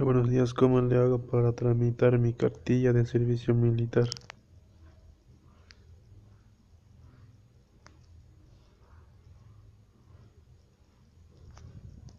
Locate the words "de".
2.92-3.04